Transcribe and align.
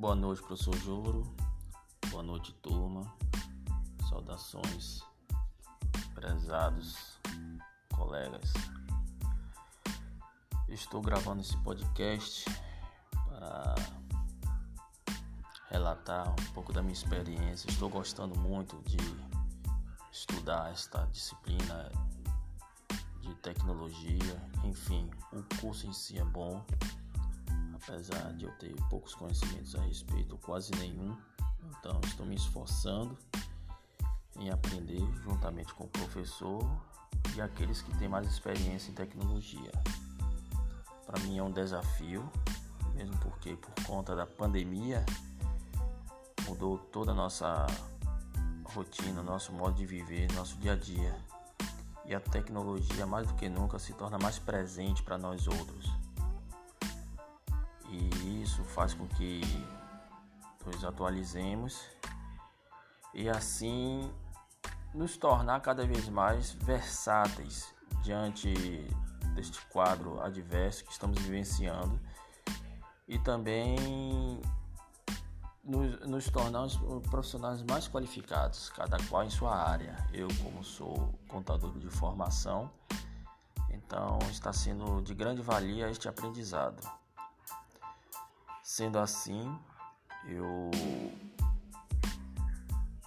Boa 0.00 0.14
noite, 0.14 0.40
professor 0.40 0.74
Juro. 0.78 1.30
Boa 2.10 2.22
noite, 2.22 2.54
turma. 2.62 3.02
Saudações, 4.08 5.02
prezados 6.14 7.20
colegas. 7.94 8.50
Estou 10.70 11.02
gravando 11.02 11.42
esse 11.42 11.54
podcast 11.58 12.46
para 13.26 13.74
relatar 15.68 16.30
um 16.30 16.52
pouco 16.54 16.72
da 16.72 16.80
minha 16.80 16.94
experiência. 16.94 17.68
Estou 17.68 17.90
gostando 17.90 18.34
muito 18.38 18.80
de 18.84 18.96
estudar 20.10 20.72
esta 20.72 21.04
disciplina 21.08 21.92
de 23.20 23.34
tecnologia. 23.34 24.50
Enfim, 24.64 25.10
o 25.30 25.42
curso 25.60 25.86
em 25.86 25.92
si 25.92 26.18
é 26.18 26.24
bom, 26.24 26.64
apesar 27.82 28.32
de 28.34 28.44
eu 28.44 28.52
ter 28.52 28.74
poucos 28.88 29.14
conhecimentos 29.14 29.74
a 29.74 29.80
respeito, 29.82 30.36
quase 30.38 30.72
nenhum. 30.76 31.16
Então, 31.78 32.00
estou 32.04 32.26
me 32.26 32.34
esforçando 32.34 33.16
em 34.38 34.50
aprender 34.50 35.00
juntamente 35.22 35.72
com 35.74 35.84
o 35.84 35.88
professor 35.88 36.62
e 37.34 37.40
aqueles 37.40 37.82
que 37.82 37.96
têm 37.98 38.08
mais 38.08 38.26
experiência 38.26 38.90
em 38.90 38.94
tecnologia. 38.94 39.70
Para 41.06 41.20
mim 41.20 41.38
é 41.38 41.42
um 41.42 41.50
desafio, 41.50 42.30
mesmo 42.94 43.16
porque 43.18 43.56
por 43.56 43.84
conta 43.84 44.14
da 44.14 44.26
pandemia 44.26 45.04
mudou 46.46 46.78
toda 46.78 47.12
a 47.12 47.14
nossa 47.14 47.66
rotina, 48.64 49.22
nosso 49.22 49.52
modo 49.52 49.76
de 49.76 49.86
viver, 49.86 50.30
nosso 50.32 50.56
dia 50.58 50.72
a 50.72 50.76
dia. 50.76 51.16
E 52.04 52.14
a 52.14 52.20
tecnologia 52.20 53.06
mais 53.06 53.26
do 53.26 53.34
que 53.34 53.48
nunca 53.48 53.78
se 53.78 53.92
torna 53.92 54.18
mais 54.18 54.38
presente 54.38 55.02
para 55.02 55.16
nós 55.16 55.46
outros. 55.46 55.90
Isso 58.50 58.64
faz 58.64 58.94
com 58.94 59.06
que 59.06 59.40
nos 60.66 60.84
atualizemos 60.84 61.80
e 63.14 63.28
assim 63.28 64.12
nos 64.92 65.16
tornar 65.16 65.60
cada 65.60 65.86
vez 65.86 66.08
mais 66.08 66.50
versáteis 66.54 67.72
diante 68.02 68.52
deste 69.36 69.64
quadro 69.66 70.20
adverso 70.20 70.84
que 70.84 70.90
estamos 70.90 71.20
vivenciando 71.20 72.00
e 73.06 73.20
também 73.20 74.40
nos, 75.62 76.00
nos 76.00 76.24
tornamos 76.28 76.76
profissionais 77.08 77.62
mais 77.62 77.86
qualificados, 77.86 78.68
cada 78.70 78.98
qual 79.04 79.22
em 79.22 79.30
sua 79.30 79.54
área. 79.54 79.96
Eu, 80.12 80.26
como 80.42 80.64
sou 80.64 81.14
contador 81.28 81.78
de 81.78 81.88
formação, 81.88 82.68
então 83.70 84.18
está 84.28 84.52
sendo 84.52 85.00
de 85.02 85.14
grande 85.14 85.40
valia 85.40 85.88
este 85.88 86.08
aprendizado. 86.08 86.99
Sendo 88.72 89.00
assim, 89.00 89.58
eu 90.28 90.70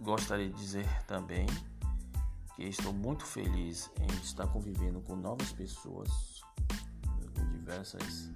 gostaria 0.00 0.48
de 0.50 0.56
dizer 0.56 1.02
também 1.04 1.46
que 2.56 2.64
estou 2.64 2.92
muito 2.92 3.24
feliz 3.24 3.88
em 4.00 4.06
estar 4.16 4.48
convivendo 4.48 5.00
com 5.02 5.14
novas 5.14 5.52
pessoas, 5.52 6.10
com 7.36 7.48
diversas 7.52 8.32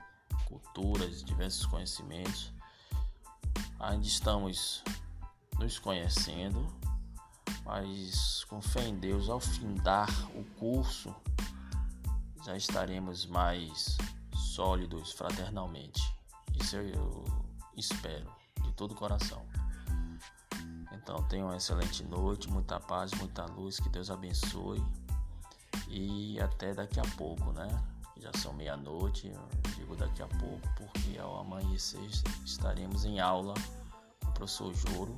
culturas, 0.46 1.24
diversos 1.24 1.66
conhecimentos. 1.66 2.52
Ainda 3.80 4.06
estamos 4.06 4.84
nos 5.58 5.76
conhecendo, 5.76 6.72
mas 7.64 8.44
com 8.44 8.62
fé 8.62 8.86
em 8.86 8.96
Deus, 8.96 9.28
ao 9.28 9.40
findar 9.40 10.08
o 10.36 10.44
curso, 10.56 11.12
já 12.44 12.56
estaremos 12.56 13.26
mais 13.26 13.98
sólidos 14.32 15.10
fraternalmente. 15.14 16.07
Isso 16.60 16.76
eu 16.76 17.24
espero 17.76 18.30
de 18.62 18.72
todo 18.72 18.92
o 18.92 18.94
coração. 18.94 19.44
Então 20.92 21.22
tenha 21.24 21.44
uma 21.44 21.56
excelente 21.56 22.04
noite, 22.04 22.50
muita 22.50 22.78
paz, 22.78 23.12
muita 23.12 23.46
luz, 23.46 23.80
que 23.80 23.88
Deus 23.88 24.10
abençoe. 24.10 24.84
E 25.88 26.38
até 26.40 26.74
daqui 26.74 27.00
a 27.00 27.04
pouco, 27.16 27.52
né? 27.52 27.68
Já 28.18 28.32
são 28.34 28.52
meia-noite, 28.52 29.32
digo 29.76 29.94
daqui 29.96 30.22
a 30.22 30.26
pouco, 30.26 30.68
porque 30.76 31.18
ao 31.18 31.40
amanhecer 31.40 32.04
estaremos 32.44 33.04
em 33.04 33.20
aula 33.20 33.54
com 34.20 34.30
o 34.30 34.32
professor 34.32 34.74
Joro, 34.74 35.16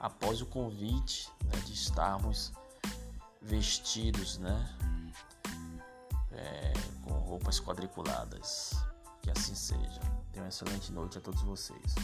após 0.00 0.40
o 0.40 0.46
convite 0.46 1.30
né, 1.44 1.60
de 1.66 1.74
estarmos 1.74 2.52
vestidos, 3.40 4.38
né? 4.38 4.76
É, 6.32 6.72
com 7.04 7.12
roupas 7.12 7.60
quadriculadas. 7.60 8.72
Que 9.24 9.30
assim 9.30 9.54
seja. 9.54 10.00
Tenha 10.32 10.44
uma 10.44 10.48
excelente 10.48 10.92
noite 10.92 11.16
a 11.16 11.20
todos 11.22 11.40
vocês. 11.40 11.94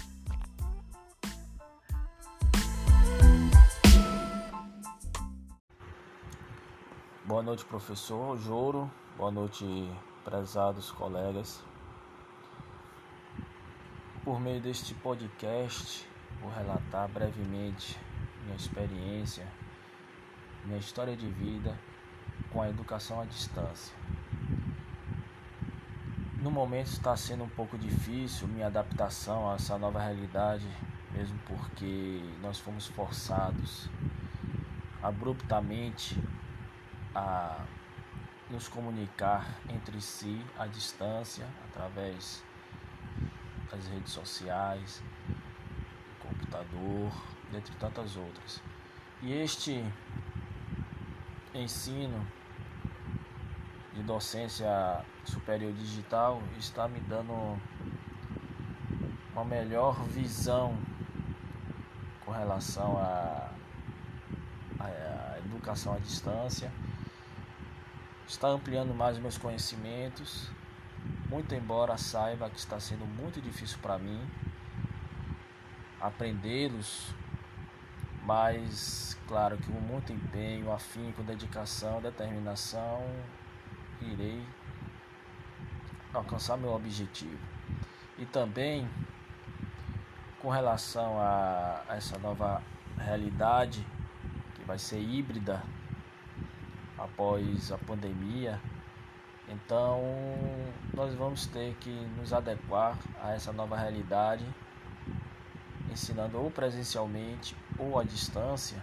Boa 7.26 7.42
noite, 7.42 7.62
professor 7.66 8.38
Joro. 8.38 8.91
Boa 9.19 9.31
noite, 9.31 9.66
prezados 10.25 10.91
colegas. 10.92 11.62
Por 14.25 14.41
meio 14.41 14.62
deste 14.62 14.94
podcast, 14.94 16.08
vou 16.41 16.50
relatar 16.50 17.06
brevemente 17.06 18.00
minha 18.44 18.56
experiência, 18.56 19.47
minha 20.64 20.78
história 20.78 21.14
de 21.14 21.28
vida 21.28 21.78
com 22.50 22.62
a 22.62 22.70
educação 22.70 23.20
à 23.20 23.26
distância. 23.26 23.94
No 26.40 26.50
momento 26.50 26.86
está 26.86 27.14
sendo 27.18 27.44
um 27.44 27.48
pouco 27.50 27.76
difícil 27.76 28.48
minha 28.48 28.68
adaptação 28.68 29.50
a 29.50 29.56
essa 29.56 29.76
nova 29.76 30.00
realidade, 30.00 30.66
mesmo 31.12 31.38
porque 31.46 32.22
nós 32.40 32.58
fomos 32.58 32.86
forçados 32.86 33.90
abruptamente 35.02 36.18
a 37.14 37.62
nos 38.48 38.68
comunicar 38.68 39.60
entre 39.68 40.00
si 40.00 40.42
à 40.58 40.66
distância, 40.66 41.46
através 41.68 42.42
das 43.70 43.86
redes 43.88 44.10
sociais, 44.10 45.02
do 45.28 46.26
computador, 46.26 47.12
dentre 47.52 47.74
tantas 47.74 48.16
outras. 48.16 48.62
E 49.20 49.30
este 49.30 49.84
ensino 51.52 52.26
de 53.94 54.02
docência 54.02 55.04
superior 55.24 55.72
digital 55.72 56.42
está 56.58 56.86
me 56.86 57.00
dando 57.00 57.58
uma 59.32 59.44
melhor 59.44 60.02
visão 60.04 60.76
com 62.24 62.30
relação 62.30 62.98
à, 62.98 63.50
à 64.78 65.38
educação 65.44 65.94
à 65.94 65.98
distância. 65.98 66.70
Está 68.26 68.48
ampliando 68.48 68.94
mais 68.94 69.18
meus 69.18 69.36
conhecimentos, 69.36 70.48
muito 71.28 71.54
embora 71.54 71.96
saiba 71.96 72.48
que 72.48 72.58
está 72.58 72.78
sendo 72.78 73.04
muito 73.04 73.40
difícil 73.40 73.78
para 73.82 73.98
mim 73.98 74.20
aprendê-los, 76.00 77.12
mas 78.24 79.18
claro 79.26 79.56
que 79.58 79.70
com 79.70 79.80
muito 79.80 80.12
empenho, 80.12 80.72
afinco, 80.72 81.22
dedicação, 81.22 82.00
determinação, 82.00 83.04
irei 84.05 84.44
alcançar 86.12 86.56
meu 86.56 86.72
objetivo. 86.72 87.38
E 88.19 88.27
também 88.27 88.88
com 90.41 90.49
relação 90.49 91.19
a 91.19 91.84
essa 91.88 92.19
nova 92.19 92.62
realidade 92.99 93.87
que 94.55 94.65
vai 94.65 94.78
ser 94.78 95.00
híbrida 95.00 95.62
após 96.99 97.72
a 97.72 97.78
pandemia. 97.78 98.61
Então, 99.49 100.00
nós 100.94 101.14
vamos 101.14 101.46
ter 101.46 101.75
que 101.81 101.91
nos 102.17 102.32
adequar 102.32 102.96
a 103.23 103.32
essa 103.32 103.53
nova 103.53 103.76
realidade, 103.76 104.46
ensinando 105.91 106.38
ou 106.38 106.50
presencialmente 106.50 107.56
ou 107.79 107.99
à 107.99 108.05
distância 108.05 108.81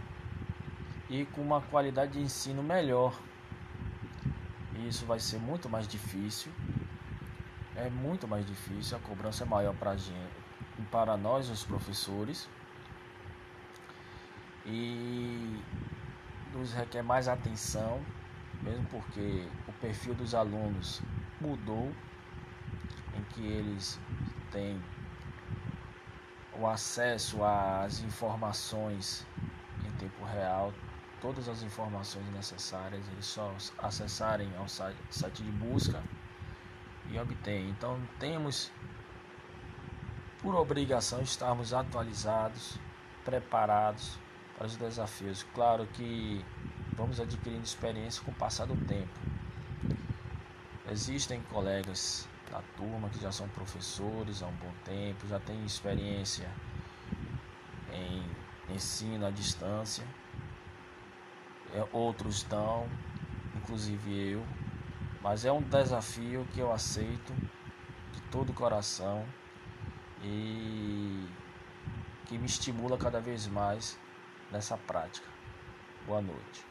e 1.09 1.25
com 1.25 1.41
uma 1.41 1.61
qualidade 1.61 2.13
de 2.13 2.19
ensino 2.19 2.61
melhor. 2.61 3.13
E 4.77 4.87
isso 4.87 5.05
vai 5.05 5.19
ser 5.19 5.39
muito 5.39 5.67
mais 5.67 5.87
difícil. 5.87 6.51
É 7.75 7.89
muito 7.89 8.27
mais 8.27 8.45
difícil, 8.45 8.97
a 8.97 8.99
cobrança 8.99 9.43
é 9.43 9.47
maior 9.47 9.75
para 9.75 9.95
gente, 9.95 10.31
para 10.91 11.15
nós 11.17 11.49
os 11.49 11.63
professores. 11.63 12.49
E 14.65 15.61
nos 16.53 16.73
requer 16.73 17.03
mais 17.03 17.27
atenção, 17.27 18.01
mesmo 18.61 18.85
porque 18.87 19.47
o 19.67 19.73
perfil 19.73 20.15
dos 20.15 20.33
alunos 20.33 21.01
mudou, 21.39 21.91
em 23.15 23.23
que 23.33 23.45
eles 23.45 23.99
têm 24.51 24.81
o 26.59 26.65
acesso 26.67 27.43
às 27.43 28.01
informações 28.01 29.25
em 29.85 29.91
tempo 29.93 30.23
real, 30.25 30.73
todas 31.21 31.47
as 31.47 31.63
informações 31.63 32.27
necessárias, 32.31 33.07
eles 33.09 33.25
só 33.25 33.53
acessarem 33.79 34.49
ao 34.57 34.67
site 34.67 35.43
de 35.43 35.51
busca 35.51 36.03
e 37.09 37.17
obtêm. 37.19 37.69
Então 37.69 37.99
temos 38.19 38.71
por 40.41 40.55
obrigação, 40.55 41.21
estarmos 41.21 41.73
atualizados, 41.73 42.77
preparados 43.25 44.17
para 44.57 44.67
os 44.67 44.75
desafios. 44.75 45.45
Claro 45.53 45.87
que 45.87 46.43
vamos 46.93 47.19
adquirindo 47.19 47.63
experiência 47.63 48.23
com 48.23 48.31
o 48.31 48.35
passar 48.35 48.65
do 48.65 48.75
tempo. 48.85 49.19
Existem 50.89 51.41
colegas 51.51 52.27
da 52.51 52.61
turma 52.77 53.09
que 53.09 53.19
já 53.19 53.31
são 53.31 53.47
professores 53.49 54.41
há 54.41 54.47
um 54.47 54.55
bom 54.55 54.71
tempo, 54.85 55.27
já 55.27 55.39
têm 55.39 55.65
experiência 55.65 56.49
em 57.91 58.23
ensino 58.73 59.25
à 59.25 59.31
distância. 59.31 60.05
É, 61.73 61.85
outros 61.91 62.37
estão, 62.37 62.87
inclusive 63.55 64.31
eu, 64.31 64.45
mas 65.21 65.45
é 65.45 65.51
um 65.51 65.61
desafio 65.61 66.47
que 66.53 66.59
eu 66.59 66.71
aceito 66.71 67.33
de 68.13 68.21
todo 68.31 68.51
o 68.51 68.53
coração 68.53 69.25
e 70.23 71.27
que 72.25 72.37
me 72.37 72.45
estimula 72.45 72.97
cada 72.97 73.19
vez 73.19 73.47
mais 73.47 73.97
nessa 74.51 74.77
prática. 74.77 75.27
Boa 76.05 76.21
noite. 76.21 76.66